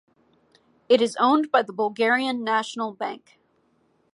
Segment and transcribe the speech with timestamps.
[0.89, 3.37] It is owned by the Bulgarian National Bank.